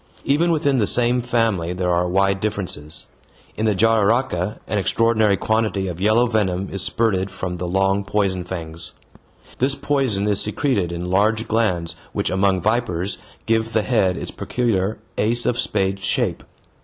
[0.25, 3.05] Even within the same family there are wide differences.
[3.55, 8.43] In the jararaca an extraordinary quantity of yellow venom is spurted from the long poison
[8.43, 8.95] fangs.
[9.59, 14.97] This poison is secreted in large glands which, among vipers, give the head its peculiar
[15.19, 16.41] ace of spades shape.